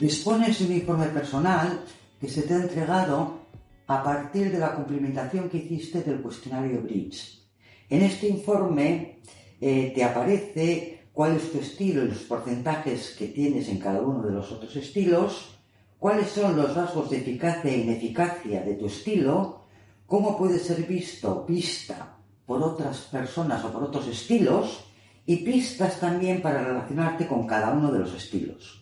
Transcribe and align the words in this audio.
Dispones 0.00 0.58
de 0.58 0.64
un 0.64 0.72
informe 0.72 1.08
personal 1.08 1.84
que 2.18 2.26
se 2.26 2.40
te 2.40 2.54
ha 2.54 2.62
entregado 2.62 3.40
a 3.86 4.02
partir 4.02 4.50
de 4.50 4.58
la 4.58 4.74
cumplimentación 4.74 5.50
que 5.50 5.58
hiciste 5.58 6.00
del 6.00 6.22
cuestionario 6.22 6.80
Bridge. 6.80 7.42
En 7.90 8.00
este 8.00 8.26
informe 8.26 9.20
eh, 9.60 9.92
te 9.94 10.02
aparece 10.02 11.08
cuál 11.12 11.36
es 11.36 11.52
tu 11.52 11.58
estilo 11.58 12.02
y 12.02 12.08
los 12.08 12.20
porcentajes 12.20 13.14
que 13.18 13.26
tienes 13.26 13.68
en 13.68 13.78
cada 13.78 14.00
uno 14.00 14.22
de 14.22 14.32
los 14.32 14.50
otros 14.50 14.74
estilos, 14.74 15.58
cuáles 15.98 16.28
son 16.28 16.56
los 16.56 16.74
rasgos 16.74 17.10
de 17.10 17.18
eficacia 17.18 17.70
e 17.70 17.80
ineficacia 17.80 18.62
de 18.62 18.76
tu 18.76 18.86
estilo, 18.86 19.66
cómo 20.06 20.38
puede 20.38 20.60
ser 20.60 20.82
visto, 20.84 21.44
vista 21.46 22.16
por 22.46 22.62
otras 22.62 23.00
personas 23.12 23.62
o 23.66 23.70
por 23.70 23.84
otros 23.84 24.08
estilos, 24.08 24.82
y 25.26 25.44
pistas 25.44 26.00
también 26.00 26.40
para 26.40 26.64
relacionarte 26.64 27.26
con 27.26 27.46
cada 27.46 27.74
uno 27.74 27.92
de 27.92 27.98
los 27.98 28.14
estilos. 28.14 28.79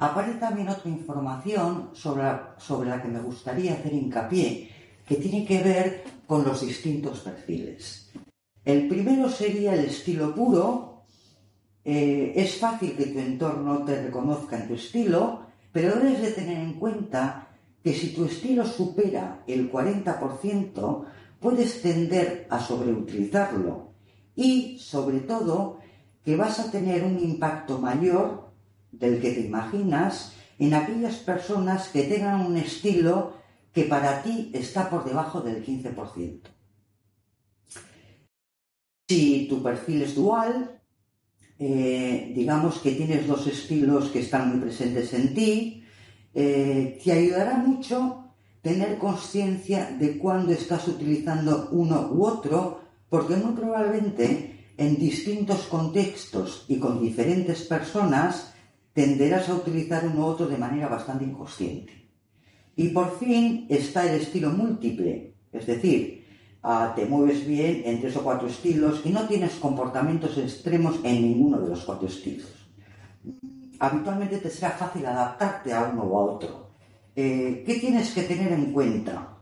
Aparece 0.00 0.38
también 0.38 0.70
otra 0.70 0.90
información 0.90 1.90
sobre 1.92 2.22
la, 2.22 2.54
sobre 2.56 2.88
la 2.88 3.02
que 3.02 3.08
me 3.08 3.20
gustaría 3.20 3.74
hacer 3.74 3.92
hincapié, 3.92 4.70
que 5.06 5.16
tiene 5.16 5.44
que 5.44 5.62
ver 5.62 6.04
con 6.26 6.42
los 6.42 6.62
distintos 6.62 7.20
perfiles. 7.20 8.10
El 8.64 8.88
primero 8.88 9.28
sería 9.28 9.74
el 9.74 9.84
estilo 9.84 10.34
puro. 10.34 11.04
Eh, 11.84 12.32
es 12.34 12.56
fácil 12.56 12.96
que 12.96 13.06
tu 13.06 13.18
entorno 13.18 13.84
te 13.84 14.02
reconozca 14.02 14.56
en 14.56 14.68
tu 14.68 14.74
estilo, 14.74 15.42
pero 15.70 15.94
debes 15.96 16.22
de 16.22 16.30
tener 16.30 16.58
en 16.58 16.74
cuenta 16.74 17.48
que 17.84 17.92
si 17.92 18.14
tu 18.14 18.24
estilo 18.24 18.64
supera 18.64 19.42
el 19.46 19.70
40%, 19.70 21.04
puedes 21.38 21.82
tender 21.82 22.46
a 22.48 22.58
sobreutilizarlo 22.58 23.90
y, 24.34 24.78
sobre 24.78 25.20
todo, 25.20 25.78
que 26.24 26.36
vas 26.36 26.58
a 26.58 26.70
tener 26.70 27.04
un 27.04 27.18
impacto 27.18 27.78
mayor 27.78 28.49
del 28.92 29.20
que 29.20 29.32
te 29.32 29.40
imaginas 29.40 30.34
en 30.58 30.74
aquellas 30.74 31.16
personas 31.16 31.88
que 31.88 32.02
tengan 32.04 32.44
un 32.44 32.56
estilo 32.56 33.34
que 33.72 33.84
para 33.84 34.22
ti 34.22 34.50
está 34.52 34.90
por 34.90 35.04
debajo 35.04 35.40
del 35.40 35.64
15%. 35.64 36.40
Si 39.08 39.46
tu 39.48 39.62
perfil 39.62 40.02
es 40.02 40.14
dual, 40.14 40.80
eh, 41.58 42.32
digamos 42.34 42.78
que 42.78 42.92
tienes 42.92 43.26
dos 43.26 43.46
estilos 43.46 44.10
que 44.10 44.20
están 44.20 44.50
muy 44.50 44.60
presentes 44.60 45.12
en 45.14 45.34
ti, 45.34 45.84
eh, 46.32 46.98
te 47.02 47.12
ayudará 47.12 47.56
mucho 47.56 48.34
tener 48.62 48.98
conciencia 48.98 49.90
de 49.98 50.18
cuándo 50.18 50.52
estás 50.52 50.86
utilizando 50.88 51.68
uno 51.72 52.10
u 52.12 52.24
otro, 52.24 52.80
porque 53.08 53.36
muy 53.36 53.54
probablemente 53.54 54.72
en 54.76 54.96
distintos 54.96 55.62
contextos 55.62 56.64
y 56.68 56.78
con 56.78 57.00
diferentes 57.00 57.62
personas 57.62 58.54
tenderás 58.92 59.48
a 59.48 59.54
utilizar 59.54 60.06
uno 60.06 60.26
u 60.26 60.28
otro 60.28 60.46
de 60.46 60.58
manera 60.58 60.88
bastante 60.88 61.24
inconsciente. 61.24 62.08
Y 62.76 62.88
por 62.88 63.18
fin 63.18 63.66
está 63.68 64.06
el 64.06 64.20
estilo 64.20 64.50
múltiple, 64.50 65.34
es 65.52 65.66
decir, 65.66 66.24
ah, 66.62 66.92
te 66.94 67.06
mueves 67.06 67.46
bien 67.46 67.82
en 67.84 68.00
tres 68.00 68.16
o 68.16 68.22
cuatro 68.22 68.48
estilos 68.48 69.02
y 69.04 69.10
no 69.10 69.26
tienes 69.26 69.54
comportamientos 69.54 70.38
extremos 70.38 70.96
en 71.04 71.22
ninguno 71.22 71.60
de 71.60 71.68
los 71.68 71.84
cuatro 71.84 72.08
estilos. 72.08 72.48
Habitualmente 73.78 74.38
te 74.38 74.50
será 74.50 74.70
fácil 74.72 75.06
adaptarte 75.06 75.72
a 75.72 75.84
uno 75.84 76.04
u 76.04 76.18
a 76.18 76.22
otro. 76.24 76.70
Eh, 77.14 77.64
¿Qué 77.66 77.74
tienes 77.74 78.12
que 78.12 78.22
tener 78.22 78.52
en 78.52 78.72
cuenta? 78.72 79.36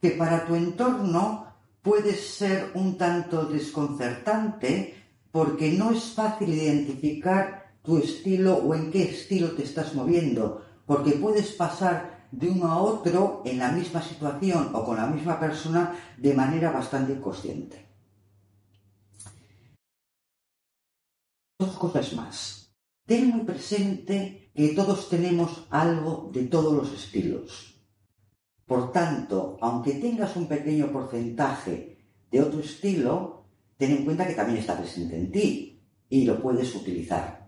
Que 0.00 0.10
para 0.12 0.46
tu 0.46 0.54
entorno 0.54 1.46
puedes 1.82 2.20
ser 2.36 2.70
un 2.74 2.96
tanto 2.96 3.46
desconcertante 3.46 4.94
porque 5.30 5.72
no 5.72 5.90
es 5.90 6.12
fácil 6.12 6.50
identificar 6.50 7.67
tu 7.88 7.96
estilo 7.96 8.58
o 8.58 8.74
en 8.74 8.90
qué 8.90 9.04
estilo 9.04 9.52
te 9.52 9.62
estás 9.62 9.94
moviendo, 9.94 10.60
porque 10.84 11.12
puedes 11.12 11.52
pasar 11.52 12.28
de 12.30 12.50
uno 12.50 12.66
a 12.70 12.82
otro 12.82 13.40
en 13.46 13.56
la 13.56 13.72
misma 13.72 14.02
situación 14.02 14.72
o 14.74 14.84
con 14.84 14.98
la 14.98 15.06
misma 15.06 15.40
persona 15.40 15.96
de 16.18 16.34
manera 16.34 16.70
bastante 16.70 17.14
inconsciente. 17.14 17.88
Dos 21.58 21.78
cosas 21.78 22.12
más. 22.12 22.74
Ten 23.06 23.28
muy 23.28 23.46
presente 23.46 24.50
que 24.54 24.74
todos 24.74 25.08
tenemos 25.08 25.64
algo 25.70 26.28
de 26.30 26.44
todos 26.44 26.74
los 26.74 26.92
estilos. 26.92 27.74
Por 28.66 28.92
tanto, 28.92 29.56
aunque 29.62 29.94
tengas 29.94 30.36
un 30.36 30.46
pequeño 30.46 30.92
porcentaje 30.92 31.96
de 32.30 32.42
otro 32.42 32.60
estilo, 32.60 33.46
ten 33.78 33.92
en 33.92 34.04
cuenta 34.04 34.26
que 34.26 34.34
también 34.34 34.58
está 34.58 34.76
presente 34.76 35.16
en 35.16 35.32
ti 35.32 35.80
y 36.10 36.26
lo 36.26 36.38
puedes 36.38 36.74
utilizar. 36.74 37.47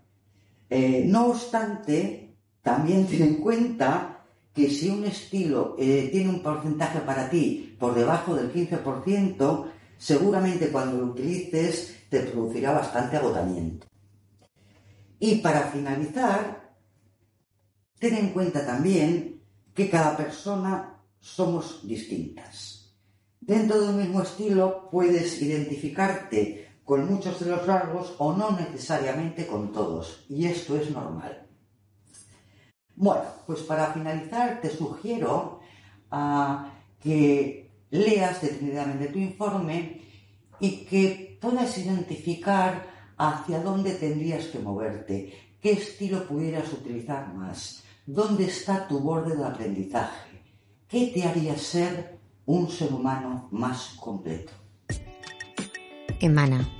Eh, 0.71 1.05
no 1.07 1.27
obstante, 1.27 2.37
también 2.63 3.07
ten 3.07 3.23
en 3.23 3.35
cuenta 3.43 4.25
que 4.55 4.71
si 4.71 4.89
un 4.89 5.05
estilo 5.05 5.75
eh, 5.79 6.09
tiene 6.13 6.31
un 6.31 6.43
porcentaje 6.43 7.01
para 7.01 7.29
ti 7.29 7.77
por 7.79 7.95
debajo 7.95 8.37
del 8.37 8.53
15%, 8.53 9.67
seguramente 9.99 10.71
cuando 10.71 10.99
lo 10.99 11.13
utilices 11.13 11.97
te 12.09 12.21
producirá 12.21 12.73
bastante 12.73 13.17
agotamiento. 13.17 13.87
Y 15.19 15.37
para 15.37 15.63
finalizar, 15.63 16.75
ten 17.99 18.15
en 18.15 18.29
cuenta 18.31 18.65
también 18.65 19.43
que 19.75 19.91
cada 19.91 20.17
persona 20.17 21.03
somos 21.19 21.87
distintas. 21.87 22.95
Dentro 23.41 23.81
de 23.81 23.89
un 23.89 23.99
mismo 23.99 24.23
estilo 24.23 24.89
puedes 24.91 25.43
identificarte 25.43 26.70
con 26.91 27.09
muchos 27.09 27.39
de 27.39 27.47
los 27.47 27.65
rasgos 27.69 28.17
o 28.19 28.33
no 28.33 28.51
necesariamente 28.51 29.47
con 29.47 29.71
todos. 29.71 30.25
Y 30.29 30.47
esto 30.47 30.77
es 30.77 30.91
normal. 30.91 31.47
Bueno, 32.97 33.23
pues 33.47 33.61
para 33.61 33.93
finalizar 33.93 34.61
te 34.61 34.71
sugiero 34.71 35.61
ah, 36.11 36.69
que 36.99 37.71
leas 37.91 38.43
detenidamente 38.43 39.07
tu 39.07 39.21
informe 39.21 40.01
y 40.59 40.79
que 40.79 41.39
puedas 41.41 41.79
identificar 41.79 42.85
hacia 43.17 43.63
dónde 43.63 43.95
tendrías 43.95 44.47
que 44.47 44.59
moverte, 44.59 45.33
qué 45.61 45.71
estilo 45.71 46.27
pudieras 46.27 46.73
utilizar 46.73 47.33
más, 47.33 47.85
dónde 48.05 48.47
está 48.47 48.89
tu 48.89 48.99
borde 48.99 49.37
de 49.37 49.45
aprendizaje, 49.45 50.43
qué 50.89 51.13
te 51.15 51.23
haría 51.23 51.57
ser 51.57 52.19
un 52.47 52.69
ser 52.69 52.93
humano 52.93 53.47
más 53.53 53.95
completo. 54.01 54.51
Emana 56.19 56.80